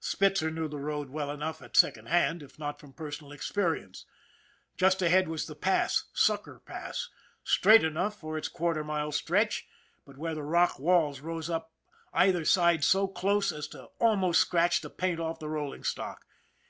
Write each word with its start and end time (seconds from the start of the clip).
Spitzer 0.00 0.50
knew 0.50 0.66
the 0.66 0.78
road 0.78 1.10
well 1.10 1.30
enough 1.30 1.60
at 1.60 1.76
second 1.76 2.06
hand, 2.06 2.42
if 2.42 2.58
not 2.58 2.80
from 2.80 2.94
personal 2.94 3.32
experience. 3.32 4.06
Just 4.78 5.02
ahead 5.02 5.28
was 5.28 5.44
The 5.46 5.54
Pass 5.54 6.04
Sucker 6.14 6.58
Pass 6.64 7.10
straight 7.42 7.84
enough 7.84 8.18
for 8.18 8.38
its 8.38 8.48
quarter 8.48 8.82
mile 8.82 9.12
stretch, 9.12 9.66
but 10.06 10.16
where 10.16 10.34
the 10.34 10.42
rock 10.42 10.78
walls 10.78 11.20
rose 11.20 11.50
up 11.50 11.70
on 12.14 12.22
either 12.22 12.46
side 12.46 12.82
so 12.82 13.06
close 13.06 13.52
as 13.52 13.68
to 13.68 13.90
almost 13.98 14.40
scratch 14.40 14.80
the 14.80 14.88
paint 14.88 15.20
off 15.20 15.38
the 15.38 15.50
rolling 15.50 15.84
stock. 15.84 16.24